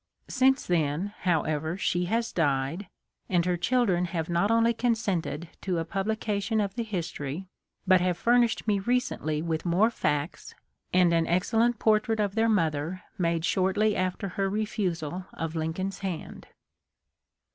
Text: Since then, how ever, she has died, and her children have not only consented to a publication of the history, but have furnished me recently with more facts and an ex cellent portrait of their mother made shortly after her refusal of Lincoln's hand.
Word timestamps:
Since 0.29 0.65
then, 0.65 1.13
how 1.19 1.43
ever, 1.43 1.77
she 1.77 2.05
has 2.05 2.31
died, 2.31 2.87
and 3.29 3.45
her 3.45 3.55
children 3.55 4.05
have 4.05 4.29
not 4.31 4.49
only 4.49 4.73
consented 4.73 5.49
to 5.61 5.77
a 5.77 5.85
publication 5.85 6.59
of 6.59 6.73
the 6.73 6.81
history, 6.81 7.45
but 7.85 8.01
have 8.01 8.17
furnished 8.17 8.67
me 8.67 8.79
recently 8.79 9.43
with 9.43 9.63
more 9.63 9.91
facts 9.91 10.55
and 10.91 11.13
an 11.13 11.27
ex 11.27 11.51
cellent 11.51 11.77
portrait 11.77 12.19
of 12.19 12.33
their 12.33 12.49
mother 12.49 13.03
made 13.19 13.45
shortly 13.45 13.95
after 13.95 14.29
her 14.29 14.49
refusal 14.49 15.27
of 15.33 15.55
Lincoln's 15.55 15.99
hand. 15.99 16.47